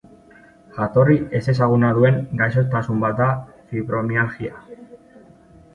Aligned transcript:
Jatorri 0.77 1.17
ezezaguna 1.41 1.91
duen 1.99 2.17
gaixotasun 2.41 3.05
bat 3.07 3.17
da 3.23 3.29
fibromialgia. 3.75 4.61